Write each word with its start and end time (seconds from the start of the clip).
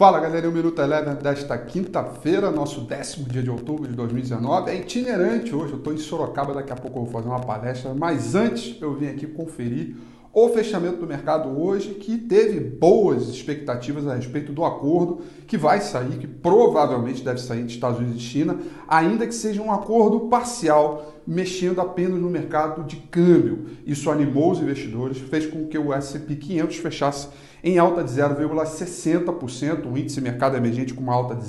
Fala 0.00 0.18
galera, 0.18 0.48
o 0.48 0.50
Minuto 0.50 0.80
Eleven 0.80 1.14
desta 1.16 1.58
quinta-feira, 1.58 2.50
nosso 2.50 2.80
décimo 2.80 3.28
dia 3.28 3.42
de 3.42 3.50
outubro 3.50 3.86
de 3.86 3.92
2019. 3.92 4.70
É 4.70 4.76
itinerante 4.76 5.54
hoje, 5.54 5.74
eu 5.74 5.78
estou 5.78 5.92
em 5.92 5.98
Sorocaba, 5.98 6.54
daqui 6.54 6.72
a 6.72 6.74
pouco 6.74 7.00
eu 7.00 7.04
vou 7.04 7.12
fazer 7.12 7.28
uma 7.28 7.40
palestra, 7.40 7.92
mas 7.92 8.34
antes 8.34 8.80
eu 8.80 8.94
vim 8.94 9.08
aqui 9.08 9.26
conferir 9.26 9.94
o 10.32 10.48
fechamento 10.50 10.98
do 10.98 11.06
mercado 11.06 11.60
hoje, 11.60 11.94
que 11.94 12.16
teve 12.16 12.60
boas 12.60 13.28
expectativas 13.28 14.06
a 14.06 14.14
respeito 14.14 14.52
do 14.52 14.64
acordo 14.64 15.22
que 15.46 15.58
vai 15.58 15.80
sair, 15.80 16.18
que 16.18 16.26
provavelmente 16.26 17.24
deve 17.24 17.40
sair 17.40 17.60
entre 17.60 17.74
Estados 17.74 17.98
Unidos 17.98 18.22
e 18.22 18.24
China, 18.24 18.58
ainda 18.86 19.26
que 19.26 19.34
seja 19.34 19.60
um 19.60 19.72
acordo 19.72 20.20
parcial, 20.28 21.14
mexendo 21.26 21.80
apenas 21.80 22.20
no 22.20 22.30
mercado 22.30 22.84
de 22.84 22.96
câmbio. 22.96 23.66
Isso 23.84 24.08
animou 24.08 24.52
os 24.52 24.60
investidores, 24.60 25.18
fez 25.18 25.46
com 25.46 25.66
que 25.66 25.76
o 25.76 25.92
S&P 25.92 26.36
500 26.36 26.76
fechasse 26.76 27.28
em 27.62 27.78
alta 27.78 28.04
de 28.04 28.12
0,60%, 28.12 29.90
o 29.90 29.98
índice 29.98 30.20
mercado 30.20 30.56
emergente 30.56 30.94
com 30.94 31.02
uma 31.02 31.14
alta 31.14 31.34
de 31.34 31.44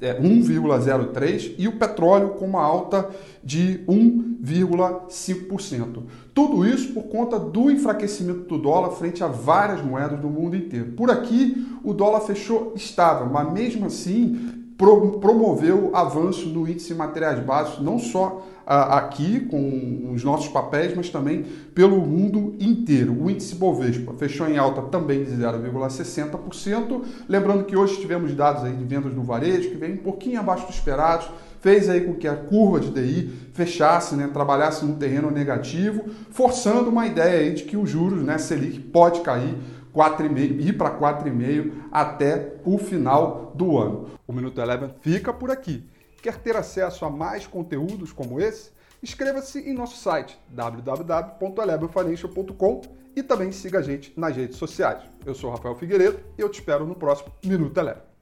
1,03% 0.00 1.54
e 1.58 1.66
o 1.66 1.78
petróleo 1.78 2.30
com 2.30 2.44
uma 2.44 2.62
alta 2.62 3.08
de 3.42 3.80
1,5%. 3.88 6.02
Tudo 6.34 6.66
isso 6.66 6.92
por 6.92 7.04
conta 7.04 7.38
do 7.38 7.70
enfraquecimento 7.70 8.40
do 8.40 8.58
dólar 8.58 8.90
frente 8.90 9.24
a 9.24 9.26
várias 9.26 9.82
moedas 9.82 10.20
do 10.20 10.28
mundo 10.28 10.54
inteiro. 10.56 10.92
Por 10.92 11.10
aqui, 11.10 11.66
o 11.82 11.94
dólar 11.94 12.20
fechou 12.20 12.74
estável, 12.76 13.30
mas 13.30 13.50
mesmo 13.52 13.86
assim 13.86 14.55
promoveu 14.76 15.90
avanço 15.94 16.48
no 16.48 16.68
índice 16.68 16.88
de 16.88 16.94
materiais 16.94 17.38
básicos, 17.40 17.82
não 17.82 17.98
só 17.98 18.46
aqui 18.66 19.40
com 19.40 20.10
os 20.12 20.24
nossos 20.24 20.48
papéis, 20.48 20.92
mas 20.94 21.08
também 21.08 21.44
pelo 21.72 21.98
mundo 21.98 22.56
inteiro. 22.58 23.16
O 23.22 23.30
índice 23.30 23.54
Bovespa 23.54 24.12
fechou 24.18 24.48
em 24.48 24.58
alta 24.58 24.82
também 24.82 25.24
de 25.24 25.30
0,60%. 25.30 27.02
Lembrando 27.28 27.64
que 27.64 27.76
hoje 27.76 28.00
tivemos 28.00 28.34
dados 28.34 28.64
aí 28.64 28.72
de 28.72 28.84
vendas 28.84 29.14
no 29.14 29.22
varejo 29.22 29.70
que 29.70 29.76
vem 29.76 29.94
um 29.94 29.98
pouquinho 29.98 30.40
abaixo 30.40 30.66
do 30.66 30.72
esperado, 30.72 31.26
fez 31.60 31.88
aí 31.88 32.02
com 32.02 32.14
que 32.14 32.26
a 32.26 32.34
curva 32.34 32.80
de 32.80 32.90
DI 32.90 33.30
fechasse, 33.54 34.14
né, 34.14 34.28
trabalhasse 34.32 34.84
num 34.84 34.96
terreno 34.96 35.30
negativo, 35.30 36.04
forçando 36.30 36.90
uma 36.90 37.06
ideia 37.06 37.40
aí 37.40 37.54
de 37.54 37.62
que 37.62 37.76
os 37.76 37.88
juros, 37.88 38.22
né, 38.22 38.36
Selic 38.36 38.80
pode 38.80 39.20
cair 39.20 39.54
4,5, 39.96 40.60
ir 40.60 40.74
para 40.74 40.90
4,5 40.90 41.72
até 41.90 42.52
o 42.64 42.76
final 42.76 43.50
do 43.54 43.78
ano. 43.78 44.10
O 44.26 44.32
Minuto 44.32 44.60
Eleven 44.60 44.90
fica 45.00 45.32
por 45.32 45.50
aqui. 45.50 45.88
Quer 46.22 46.36
ter 46.36 46.54
acesso 46.54 47.06
a 47.06 47.10
mais 47.10 47.46
conteúdos 47.46 48.12
como 48.12 48.38
esse? 48.38 48.76
Inscreva-se 49.02 49.60
em 49.60 49.72
nosso 49.72 49.96
site 49.96 50.38
www.elevenfinancial.com 50.48 52.82
e 53.14 53.22
também 53.22 53.52
siga 53.52 53.78
a 53.78 53.82
gente 53.82 54.12
nas 54.16 54.34
redes 54.36 54.58
sociais. 54.58 55.02
Eu 55.24 55.34
sou 55.34 55.50
Rafael 55.50 55.74
Figueiredo 55.74 56.20
e 56.36 56.42
eu 56.42 56.50
te 56.50 56.58
espero 56.58 56.84
no 56.84 56.94
próximo 56.94 57.32
Minuto 57.42 57.78
Eleven. 57.78 58.15